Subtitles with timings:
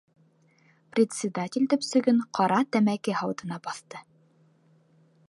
[0.99, 4.03] -Председатель төпсөгөн ҡара тәмәке һауытына баҫты.